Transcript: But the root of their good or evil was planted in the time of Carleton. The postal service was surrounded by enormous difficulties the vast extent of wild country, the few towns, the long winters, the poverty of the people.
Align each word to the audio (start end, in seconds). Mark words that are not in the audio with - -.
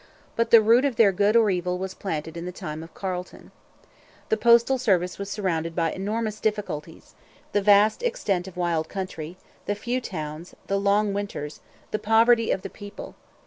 But 0.35 0.49
the 0.49 0.63
root 0.63 0.83
of 0.83 0.95
their 0.95 1.11
good 1.11 1.35
or 1.35 1.51
evil 1.51 1.77
was 1.77 1.93
planted 1.93 2.35
in 2.35 2.45
the 2.45 2.51
time 2.51 2.81
of 2.81 2.95
Carleton. 2.95 3.51
The 4.29 4.35
postal 4.37 4.79
service 4.79 5.19
was 5.19 5.29
surrounded 5.29 5.75
by 5.75 5.91
enormous 5.91 6.39
difficulties 6.39 7.13
the 7.51 7.61
vast 7.61 8.01
extent 8.01 8.47
of 8.47 8.57
wild 8.57 8.89
country, 8.89 9.37
the 9.67 9.75
few 9.75 10.01
towns, 10.01 10.55
the 10.65 10.79
long 10.79 11.13
winters, 11.13 11.59
the 11.91 11.99
poverty 11.99 12.49
of 12.49 12.63
the 12.63 12.69
people. 12.71 13.13